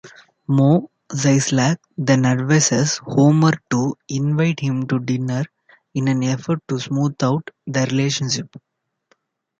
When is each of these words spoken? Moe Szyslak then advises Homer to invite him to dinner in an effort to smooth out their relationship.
Moe 0.47 0.87
Szyslak 1.09 1.77
then 1.95 2.25
advises 2.25 2.97
Homer 3.03 3.51
to 3.69 3.95
invite 4.09 4.59
him 4.59 4.87
to 4.87 4.97
dinner 4.97 5.45
in 5.93 6.07
an 6.07 6.23
effort 6.23 6.59
to 6.69 6.79
smooth 6.79 7.13
out 7.21 7.51
their 7.67 7.85
relationship. 7.85 8.49